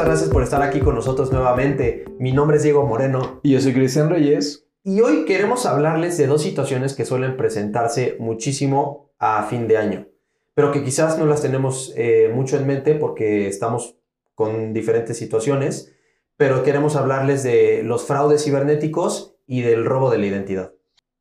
muchas 0.00 0.14
gracias 0.14 0.30
por 0.30 0.42
estar 0.42 0.62
aquí 0.62 0.80
con 0.80 0.94
nosotros 0.94 1.30
nuevamente. 1.30 2.06
Mi 2.18 2.32
nombre 2.32 2.56
es 2.56 2.62
Diego 2.62 2.86
Moreno. 2.86 3.38
Y 3.42 3.52
yo 3.52 3.60
soy 3.60 3.74
Cristian 3.74 4.08
Reyes. 4.08 4.66
Y 4.82 5.02
hoy 5.02 5.26
queremos 5.26 5.66
hablarles 5.66 6.16
de 6.16 6.26
dos 6.26 6.40
situaciones 6.40 6.94
que 6.94 7.04
suelen 7.04 7.36
presentarse 7.36 8.16
muchísimo 8.18 9.12
a 9.18 9.42
fin 9.42 9.68
de 9.68 9.76
año, 9.76 10.08
pero 10.54 10.72
que 10.72 10.82
quizás 10.82 11.18
no 11.18 11.26
las 11.26 11.42
tenemos 11.42 11.92
eh, 11.98 12.32
mucho 12.34 12.56
en 12.56 12.66
mente 12.66 12.94
porque 12.94 13.46
estamos 13.46 13.98
con 14.34 14.72
diferentes 14.72 15.18
situaciones, 15.18 15.92
pero 16.38 16.62
queremos 16.62 16.96
hablarles 16.96 17.42
de 17.42 17.82
los 17.82 18.04
fraudes 18.04 18.42
cibernéticos 18.42 19.36
y 19.46 19.60
del 19.60 19.84
robo 19.84 20.10
de 20.10 20.16
la 20.16 20.26
identidad. 20.26 20.72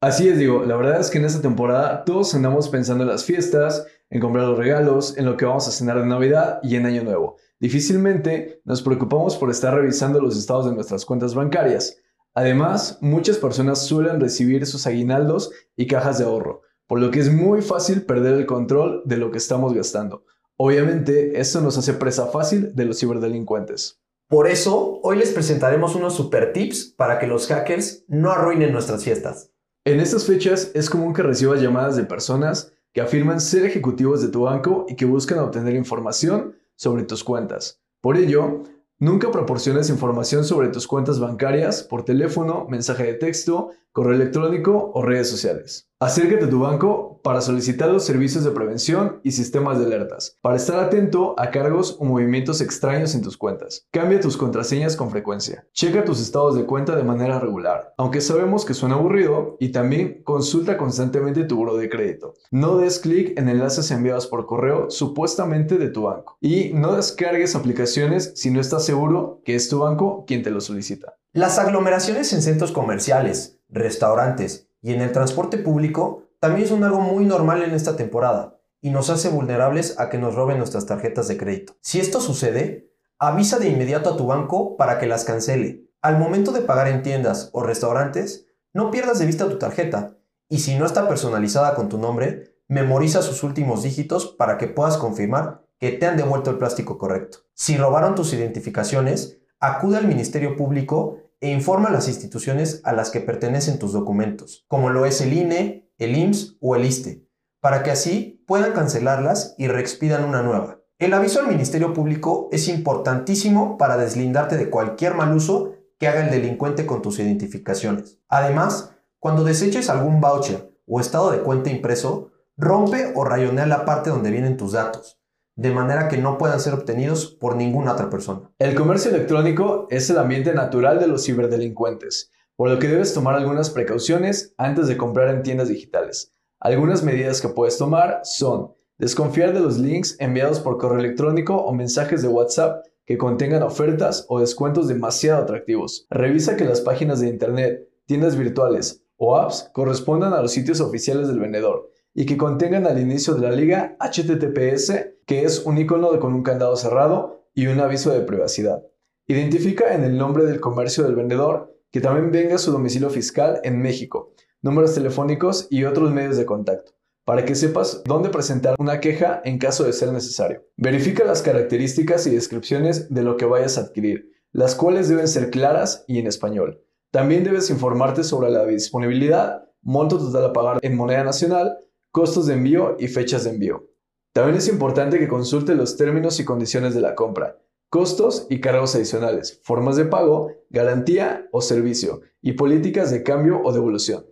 Así 0.00 0.28
es, 0.28 0.38
digo, 0.38 0.64
la 0.64 0.76
verdad 0.76 1.00
es 1.00 1.10
que 1.10 1.18
en 1.18 1.24
esta 1.24 1.42
temporada 1.42 2.04
todos 2.04 2.36
andamos 2.36 2.68
pensando 2.68 3.02
en 3.02 3.10
las 3.10 3.24
fiestas, 3.24 3.84
en 4.10 4.20
comprar 4.20 4.46
los 4.46 4.56
regalos, 4.56 5.18
en 5.18 5.24
lo 5.24 5.36
que 5.36 5.44
vamos 5.44 5.66
a 5.66 5.72
cenar 5.72 5.98
de 5.98 6.06
Navidad 6.06 6.60
y 6.62 6.76
en 6.76 6.86
Año 6.86 7.02
Nuevo. 7.02 7.36
Difícilmente 7.60 8.62
nos 8.64 8.80
preocupamos 8.80 9.36
por 9.36 9.50
estar 9.50 9.74
revisando 9.74 10.18
los 10.18 10.38
estados 10.38 10.64
de 10.64 10.74
nuestras 10.74 11.04
cuentas 11.04 11.34
bancarias. 11.34 11.98
Además, 12.32 12.96
muchas 13.02 13.36
personas 13.36 13.82
suelen 13.82 14.18
recibir 14.18 14.64
sus 14.64 14.86
aguinaldos 14.86 15.52
y 15.76 15.86
cajas 15.86 16.18
de 16.18 16.24
ahorro, 16.24 16.62
por 16.86 17.00
lo 17.00 17.10
que 17.10 17.20
es 17.20 17.30
muy 17.30 17.60
fácil 17.60 18.06
perder 18.06 18.32
el 18.34 18.46
control 18.46 19.02
de 19.04 19.18
lo 19.18 19.30
que 19.30 19.36
estamos 19.36 19.74
gastando. 19.74 20.24
Obviamente, 20.56 21.38
esto 21.38 21.60
nos 21.60 21.76
hace 21.76 21.92
presa 21.92 22.28
fácil 22.28 22.74
de 22.74 22.86
los 22.86 22.98
ciberdelincuentes. 22.98 24.00
Por 24.26 24.46
eso, 24.46 24.98
hoy 25.02 25.18
les 25.18 25.32
presentaremos 25.32 25.94
unos 25.94 26.14
super 26.14 26.54
tips 26.54 26.94
para 26.96 27.18
que 27.18 27.26
los 27.26 27.46
hackers 27.46 28.04
no 28.08 28.30
arruinen 28.30 28.72
nuestras 28.72 29.04
fiestas. 29.04 29.52
En 29.84 30.00
estas 30.00 30.24
fechas 30.24 30.70
es 30.74 30.88
común 30.88 31.12
que 31.12 31.22
recibas 31.22 31.60
llamadas 31.60 31.96
de 31.96 32.04
personas 32.04 32.72
que 32.94 33.02
afirman 33.02 33.40
ser 33.40 33.66
ejecutivos 33.66 34.22
de 34.22 34.28
tu 34.28 34.42
banco 34.42 34.86
y 34.88 34.96
que 34.96 35.04
buscan 35.04 35.40
obtener 35.40 35.74
información 35.74 36.54
sobre 36.80 37.02
tus 37.02 37.22
cuentas. 37.22 37.78
Por 38.00 38.16
ello, 38.16 38.62
Nunca 39.02 39.30
proporciones 39.30 39.88
información 39.88 40.44
sobre 40.44 40.68
tus 40.68 40.86
cuentas 40.86 41.18
bancarias 41.18 41.82
por 41.82 42.04
teléfono, 42.04 42.66
mensaje 42.68 43.04
de 43.04 43.14
texto, 43.14 43.70
correo 43.92 44.14
electrónico 44.14 44.90
o 44.94 45.02
redes 45.02 45.28
sociales. 45.28 45.90
Acércate 46.02 46.46
a 46.46 46.48
tu 46.48 46.60
banco 46.60 47.20
para 47.22 47.42
solicitar 47.42 47.90
los 47.90 48.04
servicios 48.04 48.42
de 48.42 48.52
prevención 48.52 49.20
y 49.22 49.32
sistemas 49.32 49.78
de 49.78 49.84
alertas, 49.84 50.38
para 50.40 50.56
estar 50.56 50.80
atento 50.80 51.34
a 51.38 51.50
cargos 51.50 51.98
o 52.00 52.06
movimientos 52.06 52.62
extraños 52.62 53.14
en 53.14 53.20
tus 53.20 53.36
cuentas. 53.36 53.86
Cambia 53.90 54.18
tus 54.18 54.38
contraseñas 54.38 54.96
con 54.96 55.10
frecuencia. 55.10 55.66
Checa 55.74 56.06
tus 56.06 56.22
estados 56.22 56.54
de 56.56 56.64
cuenta 56.64 56.96
de 56.96 57.02
manera 57.02 57.38
regular, 57.38 57.92
aunque 57.98 58.22
sabemos 58.22 58.64
que 58.64 58.72
suena 58.72 58.94
aburrido, 58.94 59.58
y 59.60 59.72
también 59.72 60.22
consulta 60.24 60.78
constantemente 60.78 61.44
tu 61.44 61.56
buro 61.56 61.76
de 61.76 61.90
crédito. 61.90 62.32
No 62.50 62.78
des 62.78 62.98
clic 62.98 63.38
en 63.38 63.50
enlaces 63.50 63.90
enviados 63.90 64.26
por 64.26 64.46
correo 64.46 64.88
supuestamente 64.88 65.76
de 65.76 65.90
tu 65.90 66.04
banco. 66.04 66.38
Y 66.40 66.70
no 66.72 66.96
descargues 66.96 67.54
aplicaciones 67.54 68.32
si 68.36 68.50
no 68.50 68.62
estás 68.62 68.86
seguro 68.86 69.42
que 69.44 69.54
es 69.54 69.68
tu 69.68 69.80
banco 69.80 70.24
quien 70.26 70.42
te 70.42 70.50
lo 70.50 70.62
solicita. 70.62 71.16
Las 71.32 71.58
aglomeraciones 71.60 72.32
en 72.32 72.42
centros 72.42 72.72
comerciales, 72.72 73.59
restaurantes 73.70 74.68
y 74.82 74.92
en 74.92 75.02
el 75.02 75.12
transporte 75.12 75.58
público 75.58 76.24
también 76.40 76.68
son 76.68 76.84
algo 76.84 77.00
muy 77.00 77.24
normal 77.24 77.62
en 77.62 77.72
esta 77.72 77.96
temporada 77.96 78.58
y 78.80 78.90
nos 78.90 79.10
hace 79.10 79.28
vulnerables 79.28 79.98
a 79.98 80.08
que 80.08 80.18
nos 80.18 80.34
roben 80.34 80.58
nuestras 80.58 80.86
tarjetas 80.86 81.28
de 81.28 81.36
crédito. 81.36 81.74
Si 81.80 82.00
esto 82.00 82.20
sucede, 82.20 82.90
avisa 83.18 83.58
de 83.58 83.68
inmediato 83.68 84.10
a 84.10 84.16
tu 84.16 84.26
banco 84.26 84.76
para 84.76 84.98
que 84.98 85.06
las 85.06 85.24
cancele. 85.24 85.84
Al 86.00 86.18
momento 86.18 86.52
de 86.52 86.62
pagar 86.62 86.88
en 86.88 87.02
tiendas 87.02 87.50
o 87.52 87.62
restaurantes, 87.62 88.46
no 88.72 88.90
pierdas 88.90 89.18
de 89.18 89.26
vista 89.26 89.48
tu 89.48 89.58
tarjeta 89.58 90.16
y 90.48 90.60
si 90.60 90.76
no 90.76 90.86
está 90.86 91.08
personalizada 91.08 91.74
con 91.74 91.88
tu 91.88 91.98
nombre, 91.98 92.56
memoriza 92.68 93.20
sus 93.20 93.42
últimos 93.42 93.82
dígitos 93.82 94.26
para 94.26 94.56
que 94.56 94.66
puedas 94.66 94.96
confirmar 94.96 95.66
que 95.78 95.92
te 95.92 96.06
han 96.06 96.16
devuelto 96.16 96.50
el 96.50 96.58
plástico 96.58 96.98
correcto. 96.98 97.38
Si 97.52 97.76
robaron 97.76 98.14
tus 98.14 98.32
identificaciones, 98.32 99.38
acude 99.58 99.98
al 99.98 100.06
Ministerio 100.06 100.56
Público 100.56 101.18
e 101.40 101.50
informa 101.50 101.88
a 101.88 101.92
las 101.92 102.08
instituciones 102.08 102.80
a 102.84 102.92
las 102.92 103.10
que 103.10 103.20
pertenecen 103.20 103.78
tus 103.78 103.92
documentos, 103.92 104.64
como 104.68 104.90
lo 104.90 105.06
es 105.06 105.20
el 105.20 105.32
INE, 105.32 105.90
el 105.98 106.16
IMSS 106.16 106.56
o 106.60 106.76
el 106.76 106.84
ISTE, 106.84 107.26
para 107.60 107.82
que 107.82 107.90
así 107.90 108.44
puedan 108.46 108.72
cancelarlas 108.72 109.54
y 109.58 109.68
reexpidan 109.68 110.24
una 110.24 110.42
nueva. 110.42 110.80
El 110.98 111.14
aviso 111.14 111.40
al 111.40 111.48
Ministerio 111.48 111.94
Público 111.94 112.48
es 112.52 112.68
importantísimo 112.68 113.78
para 113.78 113.96
deslindarte 113.96 114.56
de 114.56 114.68
cualquier 114.68 115.14
mal 115.14 115.34
uso 115.34 115.72
que 115.98 116.08
haga 116.08 116.24
el 116.24 116.30
delincuente 116.30 116.86
con 116.86 117.00
tus 117.00 117.18
identificaciones. 117.18 118.18
Además, 118.28 118.94
cuando 119.18 119.44
deseches 119.44 119.88
algún 119.88 120.20
voucher 120.20 120.74
o 120.86 121.00
estado 121.00 121.30
de 121.30 121.40
cuenta 121.40 121.70
impreso, 121.70 122.32
rompe 122.56 123.12
o 123.14 123.24
rayonea 123.24 123.66
la 123.66 123.84
parte 123.84 124.10
donde 124.10 124.30
vienen 124.30 124.56
tus 124.56 124.72
datos 124.72 125.19
de 125.56 125.70
manera 125.72 126.08
que 126.08 126.16
no 126.16 126.38
puedan 126.38 126.60
ser 126.60 126.74
obtenidos 126.74 127.26
por 127.26 127.56
ninguna 127.56 127.92
otra 127.92 128.08
persona. 128.08 128.50
El 128.58 128.74
comercio 128.74 129.10
electrónico 129.10 129.86
es 129.90 130.08
el 130.10 130.18
ambiente 130.18 130.54
natural 130.54 130.98
de 131.00 131.06
los 131.06 131.24
ciberdelincuentes, 131.24 132.30
por 132.56 132.70
lo 132.70 132.78
que 132.78 132.88
debes 132.88 133.14
tomar 133.14 133.34
algunas 133.34 133.70
precauciones 133.70 134.54
antes 134.56 134.86
de 134.86 134.96
comprar 134.96 135.28
en 135.28 135.42
tiendas 135.42 135.68
digitales. 135.68 136.34
Algunas 136.60 137.02
medidas 137.02 137.40
que 137.40 137.48
puedes 137.48 137.78
tomar 137.78 138.20
son 138.24 138.74
desconfiar 138.98 139.54
de 139.54 139.60
los 139.60 139.78
links 139.78 140.16
enviados 140.18 140.60
por 140.60 140.76
correo 140.76 140.98
electrónico 140.98 141.56
o 141.56 141.72
mensajes 141.72 142.20
de 142.20 142.28
WhatsApp 142.28 142.84
que 143.06 143.18
contengan 143.18 143.62
ofertas 143.62 144.26
o 144.28 144.40
descuentos 144.40 144.88
demasiado 144.88 145.42
atractivos. 145.42 146.06
Revisa 146.10 146.56
que 146.56 146.64
las 146.64 146.82
páginas 146.82 147.20
de 147.20 147.28
Internet, 147.28 147.88
tiendas 148.06 148.36
virtuales 148.36 149.02
o 149.16 149.36
apps 149.36 149.70
correspondan 149.72 150.32
a 150.32 150.42
los 150.42 150.52
sitios 150.52 150.80
oficiales 150.80 151.28
del 151.28 151.40
vendedor 151.40 151.90
y 152.14 152.26
que 152.26 152.36
contengan 152.36 152.86
al 152.86 152.98
inicio 152.98 153.34
de 153.34 153.42
la 153.42 153.52
liga 153.52 153.96
HTTPS, 154.00 154.92
que 155.26 155.44
es 155.44 155.64
un 155.64 155.78
icono 155.78 156.18
con 156.18 156.34
un 156.34 156.42
candado 156.42 156.76
cerrado 156.76 157.46
y 157.54 157.66
un 157.66 157.80
aviso 157.80 158.10
de 158.10 158.20
privacidad. 158.20 158.82
Identifica 159.26 159.94
en 159.94 160.02
el 160.04 160.18
nombre 160.18 160.44
del 160.44 160.60
comercio 160.60 161.04
del 161.04 161.14
vendedor 161.14 161.76
que 161.90 162.00
también 162.00 162.30
venga 162.30 162.58
su 162.58 162.72
domicilio 162.72 163.10
fiscal 163.10 163.60
en 163.64 163.80
México, 163.80 164.32
números 164.62 164.94
telefónicos 164.94 165.66
y 165.70 165.84
otros 165.84 166.12
medios 166.12 166.36
de 166.36 166.46
contacto, 166.46 166.92
para 167.24 167.44
que 167.44 167.54
sepas 167.54 168.02
dónde 168.04 168.28
presentar 168.28 168.76
una 168.78 169.00
queja 169.00 169.40
en 169.44 169.58
caso 169.58 169.84
de 169.84 169.92
ser 169.92 170.12
necesario. 170.12 170.64
Verifica 170.76 171.24
las 171.24 171.42
características 171.42 172.26
y 172.26 172.34
descripciones 172.34 173.12
de 173.12 173.22
lo 173.22 173.36
que 173.36 173.44
vayas 173.44 173.78
a 173.78 173.82
adquirir, 173.82 174.30
las 174.52 174.74
cuales 174.74 175.08
deben 175.08 175.28
ser 175.28 175.50
claras 175.50 176.04
y 176.06 176.18
en 176.18 176.26
español. 176.26 176.82
También 177.10 177.44
debes 177.44 177.70
informarte 177.70 178.22
sobre 178.24 178.50
la 178.50 178.64
disponibilidad, 178.66 179.64
monto 179.82 180.18
total 180.18 180.44
a 180.44 180.52
pagar 180.52 180.78
en 180.82 180.96
moneda 180.96 181.24
nacional, 181.24 181.78
costos 182.10 182.46
de 182.46 182.54
envío 182.54 182.96
y 182.98 183.08
fechas 183.08 183.44
de 183.44 183.50
envío. 183.50 183.88
También 184.32 184.56
es 184.56 184.68
importante 184.68 185.18
que 185.18 185.28
consulte 185.28 185.74
los 185.74 185.96
términos 185.96 186.38
y 186.40 186.44
condiciones 186.44 186.94
de 186.94 187.00
la 187.00 187.14
compra, 187.14 187.58
costos 187.88 188.46
y 188.48 188.60
cargos 188.60 188.94
adicionales, 188.94 189.60
formas 189.64 189.96
de 189.96 190.04
pago, 190.04 190.52
garantía 190.70 191.48
o 191.52 191.60
servicio 191.60 192.20
y 192.40 192.52
políticas 192.52 193.10
de 193.10 193.22
cambio 193.22 193.60
o 193.64 193.72
devolución. 193.72 194.26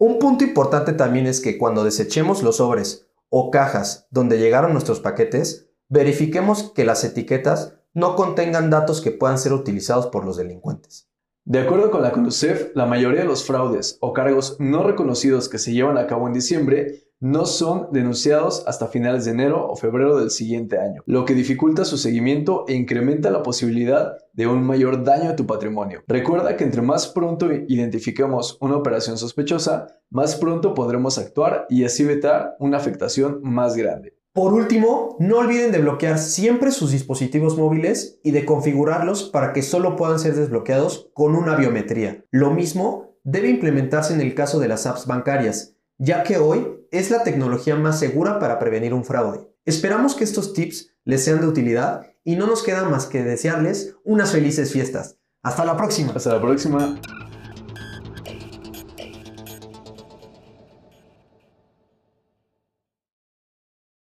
Un 0.00 0.18
punto 0.18 0.44
importante 0.44 0.94
también 0.94 1.26
es 1.26 1.42
que 1.42 1.58
cuando 1.58 1.84
desechemos 1.84 2.42
los 2.42 2.56
sobres 2.56 3.06
o 3.28 3.50
cajas 3.50 4.08
donde 4.10 4.38
llegaron 4.38 4.72
nuestros 4.72 4.98
paquetes, 4.98 5.68
verifiquemos 5.90 6.72
que 6.72 6.86
las 6.86 7.04
etiquetas 7.04 7.74
no 7.92 8.16
contengan 8.16 8.70
datos 8.70 9.02
que 9.02 9.10
puedan 9.10 9.38
ser 9.38 9.52
utilizados 9.52 10.06
por 10.06 10.24
los 10.24 10.38
delincuentes. 10.38 11.10
De 11.44 11.58
acuerdo 11.58 11.90
con 11.90 12.00
la 12.00 12.12
CONUCEF, 12.12 12.74
la 12.74 12.86
mayoría 12.86 13.20
de 13.20 13.26
los 13.26 13.44
fraudes 13.44 13.98
o 14.00 14.14
cargos 14.14 14.56
no 14.58 14.84
reconocidos 14.84 15.50
que 15.50 15.58
se 15.58 15.74
llevan 15.74 15.98
a 15.98 16.06
cabo 16.06 16.28
en 16.28 16.32
diciembre 16.32 17.09
no 17.20 17.44
son 17.44 17.88
denunciados 17.92 18.64
hasta 18.66 18.88
finales 18.88 19.26
de 19.26 19.32
enero 19.32 19.68
o 19.68 19.76
febrero 19.76 20.18
del 20.18 20.30
siguiente 20.30 20.78
año, 20.78 21.02
lo 21.06 21.24
que 21.26 21.34
dificulta 21.34 21.84
su 21.84 21.98
seguimiento 21.98 22.64
e 22.66 22.74
incrementa 22.74 23.30
la 23.30 23.42
posibilidad 23.42 24.16
de 24.32 24.46
un 24.46 24.64
mayor 24.64 25.04
daño 25.04 25.30
a 25.30 25.36
tu 25.36 25.46
patrimonio. 25.46 26.02
Recuerda 26.08 26.56
que 26.56 26.64
entre 26.64 26.82
más 26.82 27.08
pronto 27.08 27.52
identifiquemos 27.52 28.56
una 28.60 28.76
operación 28.76 29.18
sospechosa, 29.18 29.98
más 30.08 30.36
pronto 30.36 30.74
podremos 30.74 31.18
actuar 31.18 31.66
y 31.68 31.84
así 31.84 32.04
evitar 32.04 32.56
una 32.58 32.78
afectación 32.78 33.40
más 33.42 33.76
grande. 33.76 34.16
Por 34.32 34.54
último, 34.54 35.16
no 35.18 35.38
olviden 35.38 35.72
de 35.72 35.80
bloquear 35.80 36.16
siempre 36.16 36.70
sus 36.70 36.92
dispositivos 36.92 37.58
móviles 37.58 38.20
y 38.22 38.30
de 38.30 38.44
configurarlos 38.44 39.24
para 39.24 39.52
que 39.52 39.60
solo 39.60 39.96
puedan 39.96 40.20
ser 40.20 40.36
desbloqueados 40.36 41.10
con 41.14 41.34
una 41.34 41.56
biometría. 41.56 42.24
Lo 42.30 42.52
mismo 42.52 43.16
debe 43.24 43.50
implementarse 43.50 44.14
en 44.14 44.20
el 44.20 44.34
caso 44.34 44.60
de 44.60 44.68
las 44.68 44.86
apps 44.86 45.06
bancarias, 45.06 45.76
ya 46.00 46.22
que 46.22 46.38
hoy 46.38 46.86
es 46.90 47.10
la 47.10 47.22
tecnología 47.22 47.76
más 47.76 47.98
segura 47.98 48.40
para 48.40 48.58
prevenir 48.58 48.94
un 48.94 49.04
fraude. 49.04 49.46
Esperamos 49.66 50.14
que 50.14 50.24
estos 50.24 50.54
tips 50.54 50.94
les 51.04 51.22
sean 51.22 51.40
de 51.40 51.46
utilidad 51.46 52.06
y 52.24 52.36
no 52.36 52.46
nos 52.46 52.62
queda 52.62 52.88
más 52.88 53.06
que 53.06 53.22
desearles 53.22 53.94
unas 54.02 54.32
felices 54.32 54.72
fiestas. 54.72 55.18
Hasta 55.42 55.64
la 55.64 55.76
próxima. 55.76 56.12
Hasta 56.14 56.32
la 56.32 56.40
próxima. 56.40 56.98